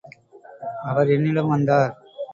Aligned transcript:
அவர் 0.83 1.09
என்னிடம் 1.09 1.47
வந்தார். 1.47 1.93